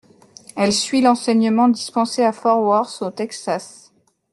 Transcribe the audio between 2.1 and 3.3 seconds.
à Fort Worth au